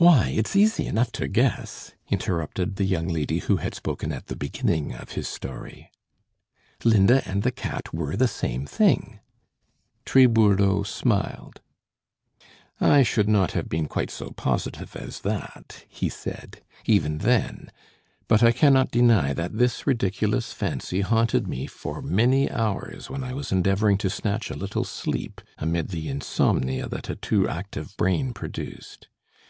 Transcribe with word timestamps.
"Why, 0.00 0.28
it's 0.28 0.54
easy 0.54 0.86
enough 0.86 1.10
to 1.18 1.26
guess," 1.26 1.92
interrupted 2.08 2.76
the 2.76 2.84
young 2.84 3.08
lady 3.08 3.40
who 3.40 3.56
had 3.56 3.74
spoken 3.74 4.12
at 4.12 4.28
the 4.28 4.36
beginning 4.36 4.94
of 4.94 5.10
his 5.18 5.26
story. 5.26 5.90
"Linda 6.84 7.28
and 7.28 7.42
the 7.42 7.50
cat 7.50 7.92
were 7.92 8.14
the 8.14 8.28
same 8.28 8.64
thing." 8.64 9.18
Tribourdeaux 10.04 10.84
smiled. 10.84 11.62
"I 12.80 13.02
should 13.02 13.28
not 13.28 13.50
have 13.54 13.68
been 13.68 13.88
quite 13.88 14.12
so 14.12 14.30
positive 14.30 14.94
as 14.94 15.22
that," 15.22 15.84
he 15.88 16.08
said, 16.08 16.62
"even 16.84 17.18
then; 17.18 17.72
but 18.28 18.40
I 18.40 18.52
cannot 18.52 18.92
deny 18.92 19.32
that 19.32 19.58
this 19.58 19.84
ridiculous 19.84 20.52
fancy 20.52 21.00
haunted 21.00 21.48
me 21.48 21.66
for 21.66 22.00
many 22.02 22.48
hours 22.52 23.10
when 23.10 23.24
I 23.24 23.32
was 23.34 23.50
endeavoring 23.50 23.98
to 23.98 24.10
snatch 24.10 24.48
a 24.48 24.56
little 24.56 24.84
sleep 24.84 25.40
amid 25.58 25.88
the 25.88 26.08
insomnia 26.08 26.86
that 26.88 27.10
a 27.10 27.16
too 27.16 27.48
active 27.48 27.96
brain 27.96 28.32
produced. 28.32 29.08